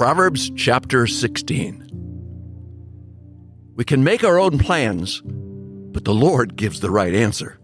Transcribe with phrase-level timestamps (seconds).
[0.00, 1.86] Proverbs chapter 16.
[3.76, 7.58] We can make our own plans, but the Lord gives the right answer.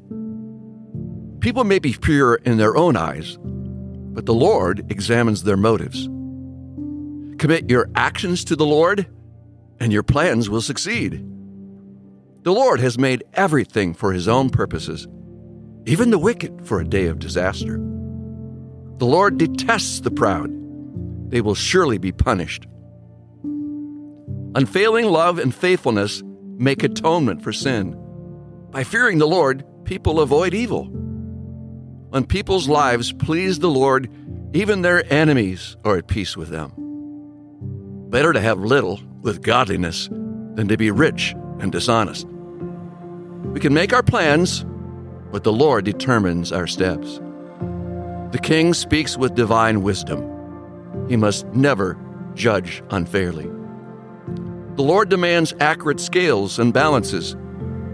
[1.40, 6.04] People may be pure in their own eyes, but the Lord examines their motives.
[7.38, 9.06] Commit your actions to the Lord,
[9.80, 11.24] and your plans will succeed.
[12.42, 15.08] The Lord has made everything for his own purposes,
[15.87, 17.78] even the wicked for a day of disaster.
[18.98, 20.66] The Lord detests the proud
[21.29, 22.66] they will surely be punished.
[24.55, 26.23] Unfailing love and faithfulness
[26.57, 27.95] make atonement for sin.
[28.71, 30.84] By fearing the Lord, people avoid evil.
[32.11, 34.11] When people's lives please the Lord,
[34.55, 36.73] even their enemies are at peace with them.
[38.09, 40.09] Better to have little with godliness
[40.55, 42.27] than to be rich and dishonest.
[43.53, 44.65] We can make our plans,
[45.33, 47.20] but the Lord determines our steps.
[48.31, 50.36] The king speaks with divine wisdom.
[51.09, 51.98] He must never
[52.34, 53.50] judge unfairly.
[54.77, 57.36] The Lord demands accurate scales and balances.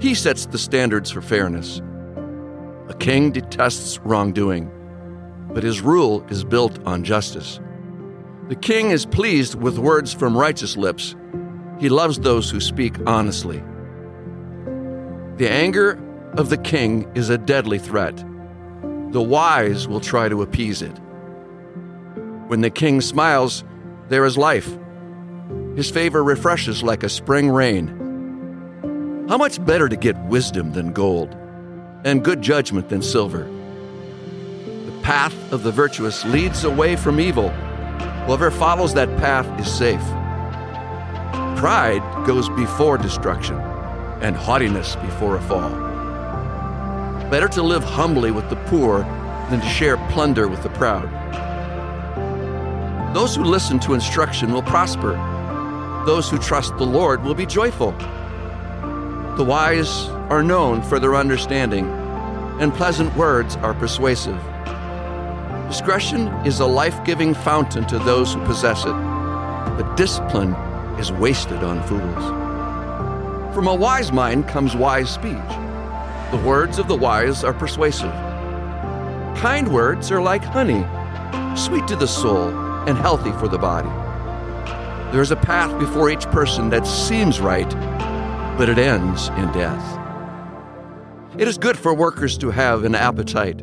[0.00, 1.80] He sets the standards for fairness.
[2.88, 4.70] A king detests wrongdoing,
[5.52, 7.60] but his rule is built on justice.
[8.48, 11.14] The king is pleased with words from righteous lips.
[11.78, 13.62] He loves those who speak honestly.
[15.36, 16.02] The anger
[16.36, 18.16] of the king is a deadly threat.
[19.10, 20.98] The wise will try to appease it.
[22.48, 23.64] When the king smiles,
[24.08, 24.76] there is life.
[25.76, 29.26] His favor refreshes like a spring rain.
[29.28, 31.34] How much better to get wisdom than gold,
[32.04, 33.44] and good judgment than silver?
[33.44, 37.48] The path of the virtuous leads away from evil.
[38.26, 40.04] Whoever follows that path is safe.
[41.58, 43.56] Pride goes before destruction,
[44.20, 45.70] and haughtiness before a fall.
[47.30, 49.04] Better to live humbly with the poor
[49.48, 51.08] than to share plunder with the proud.
[53.12, 55.12] Those who listen to instruction will prosper.
[56.06, 57.92] Those who trust the Lord will be joyful.
[59.36, 61.90] The wise are known for their understanding,
[62.58, 64.40] and pleasant words are persuasive.
[65.68, 68.94] Discretion is a life giving fountain to those who possess it,
[69.76, 70.54] but discipline
[70.98, 72.24] is wasted on fools.
[73.54, 75.36] From a wise mind comes wise speech.
[76.30, 78.12] The words of the wise are persuasive.
[79.36, 80.86] Kind words are like honey,
[81.54, 83.88] sweet to the soul and healthy for the body.
[85.12, 87.68] There is a path before each person that seems right,
[88.56, 89.98] but it ends in death.
[91.38, 93.60] It is good for workers to have an appetite.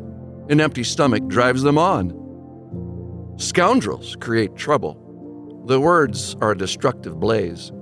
[0.48, 3.34] An empty stomach drives them on.
[3.36, 5.64] Scoundrels create trouble.
[5.66, 7.72] The words are a destructive blaze.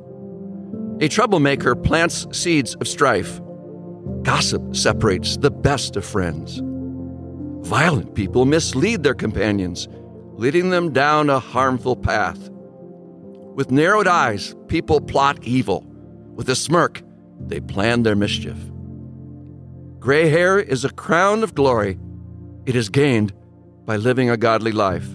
[1.01, 3.41] A troublemaker plants seeds of strife.
[4.23, 6.61] Gossip separates the best of friends.
[7.67, 9.89] Violent people mislead their companions
[10.39, 12.49] leading them down a harmful path.
[13.57, 15.83] With narrowed eyes, people plot evil.
[16.37, 17.03] With a smirk,
[17.41, 18.57] they plan their mischief.
[19.99, 21.99] Gray hair is a crown of glory.
[22.67, 23.33] It is gained
[23.85, 25.09] by living a godly life.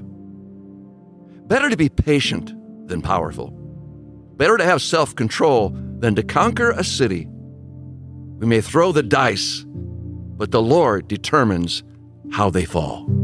[1.48, 2.54] Better to be patient
[2.90, 3.52] than powerful.
[4.36, 5.70] Better to have self control
[6.00, 7.28] than to conquer a city.
[7.30, 11.82] We may throw the dice, but the Lord determines
[12.32, 13.23] how they fall.